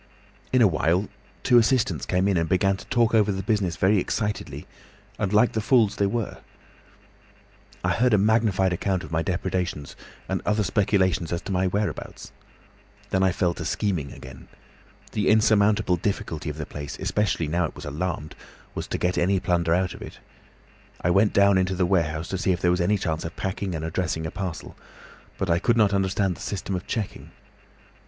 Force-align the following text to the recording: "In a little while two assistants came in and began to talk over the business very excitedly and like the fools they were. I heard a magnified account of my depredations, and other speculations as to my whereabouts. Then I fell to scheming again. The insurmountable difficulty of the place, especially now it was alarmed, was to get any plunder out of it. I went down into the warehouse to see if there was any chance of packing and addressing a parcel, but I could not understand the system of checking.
"In 0.51 0.63
a 0.63 0.65
little 0.65 0.79
while 0.79 1.09
two 1.43 1.59
assistants 1.59 2.07
came 2.07 2.27
in 2.27 2.35
and 2.35 2.49
began 2.49 2.75
to 2.75 2.85
talk 2.87 3.13
over 3.13 3.31
the 3.31 3.43
business 3.43 3.75
very 3.75 3.99
excitedly 3.99 4.65
and 5.19 5.31
like 5.31 5.51
the 5.51 5.61
fools 5.61 5.97
they 5.97 6.07
were. 6.07 6.39
I 7.83 7.91
heard 7.91 8.11
a 8.11 8.17
magnified 8.17 8.73
account 8.73 9.03
of 9.03 9.11
my 9.11 9.21
depredations, 9.21 9.95
and 10.27 10.41
other 10.43 10.63
speculations 10.63 11.31
as 11.31 11.39
to 11.43 11.51
my 11.51 11.67
whereabouts. 11.67 12.31
Then 13.11 13.21
I 13.21 13.31
fell 13.31 13.53
to 13.53 13.63
scheming 13.63 14.11
again. 14.11 14.47
The 15.11 15.29
insurmountable 15.29 15.97
difficulty 15.97 16.49
of 16.49 16.57
the 16.57 16.65
place, 16.65 16.97
especially 16.97 17.47
now 17.47 17.65
it 17.65 17.75
was 17.75 17.85
alarmed, 17.85 18.33
was 18.73 18.87
to 18.87 18.97
get 18.97 19.19
any 19.19 19.39
plunder 19.39 19.75
out 19.75 19.93
of 19.93 20.01
it. 20.01 20.17
I 21.01 21.11
went 21.11 21.31
down 21.31 21.59
into 21.59 21.75
the 21.75 21.85
warehouse 21.85 22.27
to 22.29 22.39
see 22.39 22.51
if 22.51 22.59
there 22.59 22.71
was 22.71 22.81
any 22.81 22.97
chance 22.97 23.23
of 23.23 23.35
packing 23.35 23.75
and 23.75 23.85
addressing 23.85 24.25
a 24.25 24.31
parcel, 24.31 24.75
but 25.37 25.47
I 25.51 25.59
could 25.59 25.77
not 25.77 25.93
understand 25.93 26.35
the 26.37 26.41
system 26.41 26.73
of 26.75 26.87
checking. 26.87 27.29